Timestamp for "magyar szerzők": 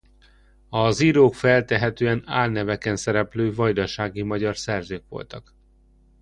4.21-5.03